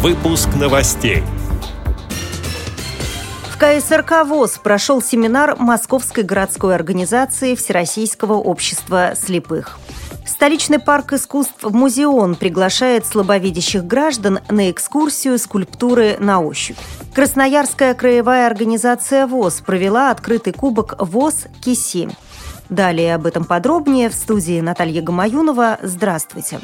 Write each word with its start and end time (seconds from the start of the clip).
Выпуск 0.00 0.50
новостей. 0.54 1.24
В 3.50 3.58
КСРК 3.58 4.24
ВОЗ 4.24 4.60
прошел 4.62 5.02
семинар 5.02 5.56
Московской 5.58 6.22
городской 6.22 6.76
организации 6.76 7.56
Всероссийского 7.56 8.34
общества 8.34 9.14
слепых. 9.16 9.80
Столичный 10.24 10.78
парк 10.78 11.14
искусств 11.14 11.64
«Музеон» 11.64 12.36
приглашает 12.36 13.06
слабовидящих 13.06 13.84
граждан 13.84 14.38
на 14.48 14.70
экскурсию 14.70 15.36
скульптуры 15.36 16.16
на 16.20 16.40
ощупь. 16.42 16.78
Красноярская 17.12 17.92
краевая 17.94 18.46
организация 18.46 19.26
ВОЗ 19.26 19.62
провела 19.66 20.12
открытый 20.12 20.52
кубок 20.52 20.94
ВОЗ 21.00 21.48
«Киси». 21.60 22.08
Далее 22.68 23.16
об 23.16 23.26
этом 23.26 23.44
подробнее 23.44 24.10
в 24.10 24.14
студии 24.14 24.60
Наталья 24.60 25.02
Гамаюнова. 25.02 25.78
Здравствуйте. 25.82 26.60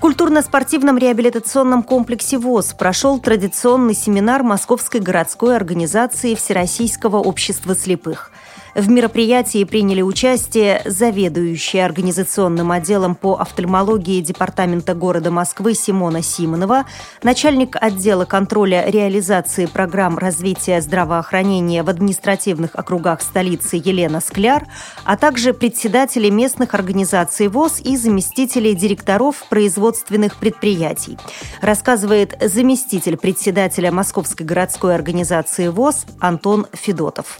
В 0.00 0.02
культурно-спортивном 0.02 0.96
реабилитационном 0.96 1.82
комплексе 1.82 2.38
ВОЗ 2.38 2.72
прошел 2.72 3.18
традиционный 3.18 3.92
семинар 3.92 4.42
Московской 4.42 4.98
городской 4.98 5.54
организации 5.54 6.34
Всероссийского 6.34 7.18
общества 7.18 7.74
слепых– 7.74 8.32
в 8.74 8.88
мероприятии 8.88 9.64
приняли 9.64 10.02
участие 10.02 10.82
заведующая 10.84 11.84
организационным 11.84 12.72
отделом 12.72 13.14
по 13.14 13.34
офтальмологии 13.34 14.20
Департамента 14.20 14.94
города 14.94 15.30
Москвы 15.30 15.74
Симона 15.74 16.22
Симонова, 16.22 16.86
начальник 17.22 17.76
отдела 17.80 18.24
контроля 18.24 18.84
реализации 18.88 19.66
программ 19.66 20.18
развития 20.18 20.80
здравоохранения 20.80 21.82
в 21.82 21.88
административных 21.88 22.74
округах 22.74 23.22
столицы 23.22 23.76
Елена 23.76 24.20
Скляр, 24.20 24.66
а 25.04 25.16
также 25.16 25.52
председатели 25.52 26.30
местных 26.30 26.74
организаций 26.74 27.48
ВОЗ 27.48 27.80
и 27.80 27.96
заместители 27.96 28.72
директоров 28.72 29.44
производственных 29.48 30.36
предприятий. 30.36 31.18
Рассказывает 31.60 32.36
заместитель 32.40 33.16
председателя 33.16 33.90
Московской 33.90 34.46
городской 34.46 34.94
организации 34.94 35.68
ВОЗ 35.68 36.06
Антон 36.20 36.66
Федотов. 36.72 37.38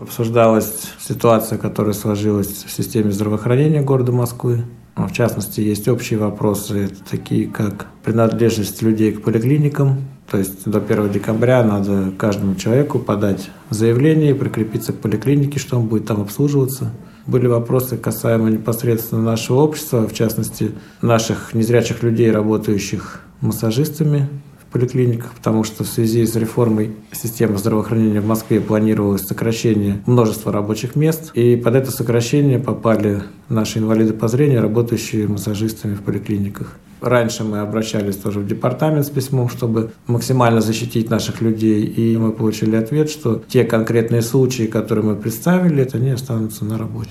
Обсуждалась 0.00 0.88
ситуация, 0.98 1.58
которая 1.58 1.92
сложилась 1.92 2.64
в 2.64 2.72
системе 2.72 3.12
здравоохранения 3.12 3.82
города 3.82 4.12
Москвы. 4.12 4.64
В 4.96 5.12
частности, 5.12 5.60
есть 5.60 5.88
общие 5.88 6.18
вопросы, 6.18 6.88
такие 7.10 7.46
как 7.46 7.86
принадлежность 8.02 8.80
людей 8.80 9.12
к 9.12 9.22
поликлиникам. 9.22 10.08
То 10.30 10.38
есть 10.38 10.64
до 10.64 10.78
1 10.78 11.10
декабря 11.10 11.62
надо 11.62 12.12
каждому 12.16 12.54
человеку 12.54 12.98
подать 12.98 13.50
заявление 13.68 14.30
и 14.30 14.34
прикрепиться 14.34 14.94
к 14.94 15.00
поликлинике, 15.00 15.58
что 15.58 15.78
он 15.78 15.86
будет 15.86 16.06
там 16.06 16.22
обслуживаться. 16.22 16.92
Были 17.26 17.46
вопросы 17.46 17.98
касаемо 17.98 18.48
непосредственно 18.48 19.22
нашего 19.22 19.58
общества, 19.58 20.08
в 20.08 20.14
частности, 20.14 20.72
наших 21.02 21.52
незрячих 21.52 22.02
людей, 22.02 22.30
работающих 22.30 23.20
массажистами, 23.42 24.28
поликлиниках, 24.70 25.32
потому 25.34 25.64
что 25.64 25.84
в 25.84 25.88
связи 25.88 26.24
с 26.24 26.36
реформой 26.36 26.92
системы 27.12 27.58
здравоохранения 27.58 28.20
в 28.20 28.26
Москве 28.26 28.60
планировалось 28.60 29.22
сокращение 29.22 30.02
множества 30.06 30.52
рабочих 30.52 30.96
мест, 30.96 31.32
и 31.34 31.56
под 31.56 31.74
это 31.74 31.90
сокращение 31.90 32.58
попали 32.58 33.22
наши 33.48 33.78
инвалиды 33.78 34.12
по 34.12 34.28
зрению, 34.28 34.62
работающие 34.62 35.26
массажистами 35.26 35.94
в 35.94 36.02
поликлиниках. 36.02 36.76
Раньше 37.00 37.44
мы 37.44 37.60
обращались 37.60 38.16
тоже 38.16 38.40
в 38.40 38.46
департамент 38.46 39.06
с 39.06 39.10
письмом, 39.10 39.48
чтобы 39.48 39.90
максимально 40.06 40.60
защитить 40.60 41.08
наших 41.08 41.40
людей, 41.40 41.82
и 41.84 42.16
мы 42.18 42.32
получили 42.32 42.76
ответ, 42.76 43.10
что 43.10 43.42
те 43.48 43.64
конкретные 43.64 44.20
случаи, 44.20 44.64
которые 44.64 45.04
мы 45.04 45.16
представили, 45.16 45.88
они 45.94 46.10
останутся 46.10 46.64
на 46.64 46.76
работе. 46.76 47.10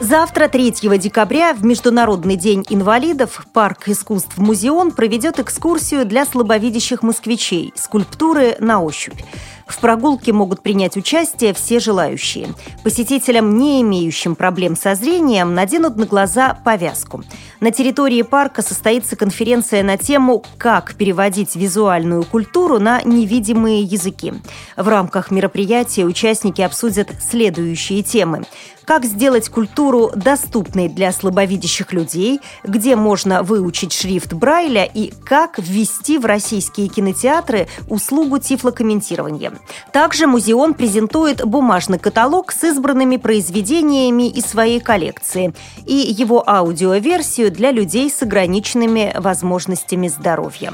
Завтра, 0.00 0.48
3 0.48 0.70
декабря, 0.96 1.52
в 1.52 1.62
Международный 1.62 2.36
день 2.36 2.64
инвалидов, 2.70 3.46
парк 3.52 3.86
искусств 3.86 4.38
«Музеон» 4.38 4.92
проведет 4.92 5.38
экскурсию 5.38 6.06
для 6.06 6.24
слабовидящих 6.24 7.02
москвичей 7.02 7.74
«Скульптуры 7.76 8.56
на 8.60 8.80
ощупь». 8.80 9.20
В 9.66 9.78
прогулке 9.78 10.32
могут 10.32 10.62
принять 10.62 10.96
участие 10.96 11.54
все 11.54 11.78
желающие. 11.78 12.48
Посетителям, 12.82 13.56
не 13.56 13.82
имеющим 13.82 14.34
проблем 14.34 14.74
со 14.74 14.94
зрением, 14.96 15.54
наденут 15.54 15.96
на 15.96 16.06
глаза 16.06 16.58
повязку. 16.64 17.22
На 17.60 17.70
территории 17.70 18.22
парка 18.22 18.62
состоится 18.62 19.14
конференция 19.16 19.84
на 19.84 19.96
тему 19.96 20.42
«Как 20.56 20.94
переводить 20.94 21.54
визуальную 21.54 22.24
культуру 22.24 22.80
на 22.80 23.02
невидимые 23.02 23.82
языки». 23.82 24.32
В 24.76 24.88
рамках 24.88 25.30
мероприятия 25.30 26.04
участники 26.04 26.62
обсудят 26.62 27.10
следующие 27.20 28.02
темы 28.02 28.44
как 28.90 29.04
сделать 29.04 29.48
культуру 29.48 30.10
доступной 30.16 30.88
для 30.88 31.12
слабовидящих 31.12 31.92
людей, 31.92 32.40
где 32.64 32.96
можно 32.96 33.44
выучить 33.44 33.92
шрифт 33.92 34.32
Брайля 34.32 34.82
и 34.82 35.12
как 35.24 35.60
ввести 35.60 36.18
в 36.18 36.24
российские 36.24 36.88
кинотеатры 36.88 37.68
услугу 37.88 38.38
тифлокомментирования. 38.38 39.52
Также 39.92 40.26
музеон 40.26 40.74
презентует 40.74 41.44
бумажный 41.44 42.00
каталог 42.00 42.50
с 42.50 42.64
избранными 42.64 43.16
произведениями 43.16 44.28
из 44.28 44.46
своей 44.46 44.80
коллекции 44.80 45.54
и 45.86 45.94
его 45.94 46.42
аудиоверсию 46.50 47.52
для 47.52 47.70
людей 47.70 48.10
с 48.10 48.20
ограниченными 48.22 49.14
возможностями 49.16 50.08
здоровья. 50.08 50.72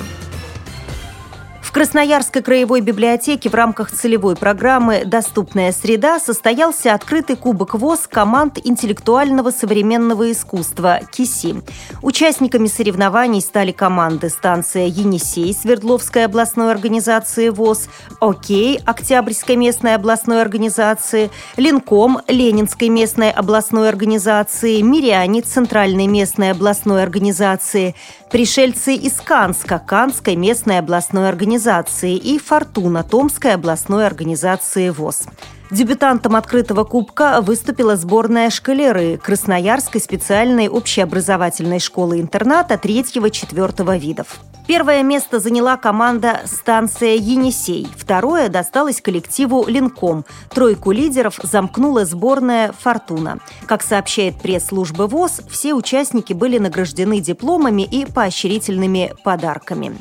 Красноярской 1.76 2.40
краевой 2.40 2.80
библиотеке 2.80 3.50
в 3.50 3.54
рамках 3.54 3.90
целевой 3.90 4.34
программы 4.34 5.02
«Доступная 5.04 5.72
среда» 5.72 6.18
состоялся 6.18 6.94
открытый 6.94 7.36
кубок 7.36 7.74
ВОЗ 7.74 8.06
команд 8.10 8.58
интеллектуального 8.64 9.50
современного 9.50 10.32
искусства 10.32 11.00
«КИСИ». 11.12 11.56
Участниками 12.00 12.66
соревнований 12.66 13.42
стали 13.42 13.72
команды 13.72 14.30
станция 14.30 14.86
«Енисей» 14.86 15.52
Свердловской 15.52 16.24
областной 16.24 16.72
организации 16.72 17.50
ВОЗ, 17.50 17.90
«Окей» 18.20 18.80
Октябрьской 18.86 19.56
местной 19.56 19.96
областной 19.96 20.40
организации, 20.40 21.30
«Линком» 21.58 22.22
Ленинской 22.26 22.88
местной 22.88 23.30
областной 23.30 23.90
организации, 23.90 24.80
«Миряне» 24.80 25.42
Центральной 25.42 26.06
местной 26.06 26.52
областной 26.52 27.02
организации, 27.02 27.94
пришельцы 28.30 28.94
из 28.94 29.20
Канска 29.20 29.78
Канской 29.78 30.36
местной 30.36 30.78
областной 30.78 31.28
организации 31.28 31.65
организации 31.66 32.14
и 32.14 32.38
«Фортуна» 32.38 33.02
Томской 33.02 33.54
областной 33.54 34.06
организации 34.06 34.90
ВОЗ. 34.90 35.22
Дебютантом 35.70 36.36
открытого 36.36 36.84
кубка 36.84 37.40
выступила 37.40 37.96
сборная 37.96 38.50
шкалеры 38.50 39.18
Красноярской 39.18 40.00
специальной 40.00 40.68
общеобразовательной 40.68 41.80
школы-интерната 41.80 42.74
3-4 42.74 43.98
видов. 43.98 44.38
Первое 44.68 45.04
место 45.04 45.38
заняла 45.38 45.76
команда 45.76 46.40
«Станция 46.44 47.14
Енисей», 47.14 47.86
второе 47.96 48.48
досталось 48.48 49.00
коллективу 49.00 49.64
«Линком». 49.68 50.24
Тройку 50.52 50.90
лидеров 50.90 51.38
замкнула 51.42 52.04
сборная 52.04 52.72
«Фортуна». 52.80 53.38
Как 53.66 53.82
сообщает 53.82 54.36
пресс-служба 54.40 55.04
ВОЗ, 55.04 55.42
все 55.48 55.74
участники 55.74 56.32
были 56.32 56.58
награждены 56.58 57.20
дипломами 57.20 57.82
и 57.82 58.06
поощрительными 58.06 59.14
подарками. 59.22 59.96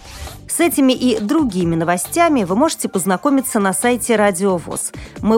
С 0.48 0.60
этими 0.60 0.94
и 0.94 1.20
другими 1.20 1.76
новостями 1.76 2.44
вы 2.44 2.56
можете 2.56 2.88
познакомиться 2.88 3.60
на 3.60 3.74
сайте 3.74 4.16
Радио 4.16 4.58
ВОЗ. 4.58 4.94
Мы 5.22 5.38